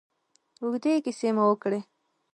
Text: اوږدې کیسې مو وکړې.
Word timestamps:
اوږدې 0.63 0.93
کیسې 1.05 1.29
مو 1.35 1.43
وکړې. 1.49 1.79